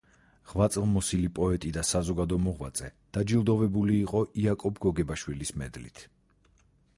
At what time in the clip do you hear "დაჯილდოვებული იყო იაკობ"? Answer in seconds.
3.17-4.83